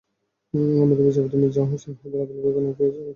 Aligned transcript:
এরই 0.53 0.77
মধ্যে 0.81 1.03
বিচারপতি 1.07 1.35
মির্জা 1.41 1.61
হোসেইন 1.63 1.93
হায়দার 1.95 2.21
আপিল 2.23 2.37
বিভাগে 2.37 2.59
নিয়োগ 2.61 2.75
পেয়ে 2.77 2.89
গেছেন। 2.89 3.07